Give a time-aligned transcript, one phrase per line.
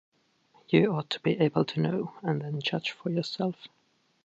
[0.69, 3.67] You ought to be able to know, and then judge for yourself.